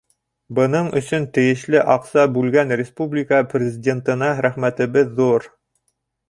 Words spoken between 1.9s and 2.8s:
аҡса бүлгән